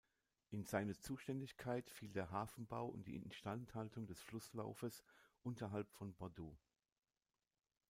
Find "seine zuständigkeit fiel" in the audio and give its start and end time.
0.65-2.09